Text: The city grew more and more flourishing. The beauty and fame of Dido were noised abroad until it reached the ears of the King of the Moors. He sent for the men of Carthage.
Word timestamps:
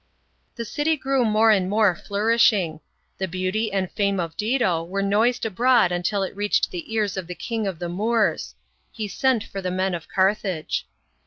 The 0.55 0.65
city 0.65 0.97
grew 0.97 1.23
more 1.23 1.51
and 1.51 1.69
more 1.69 1.95
flourishing. 1.95 2.79
The 3.19 3.27
beauty 3.27 3.71
and 3.71 3.91
fame 3.91 4.19
of 4.19 4.35
Dido 4.35 4.83
were 4.83 5.03
noised 5.03 5.45
abroad 5.45 5.91
until 5.91 6.23
it 6.23 6.35
reached 6.35 6.71
the 6.71 6.91
ears 6.91 7.17
of 7.17 7.27
the 7.27 7.35
King 7.35 7.67
of 7.67 7.77
the 7.77 7.87
Moors. 7.87 8.55
He 8.91 9.07
sent 9.07 9.43
for 9.43 9.61
the 9.61 9.69
men 9.69 9.93
of 9.93 10.07
Carthage. 10.09 10.87